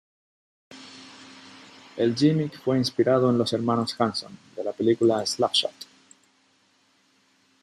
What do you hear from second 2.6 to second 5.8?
inspirado en los Hermanos Hanson, de la película Slap Shot.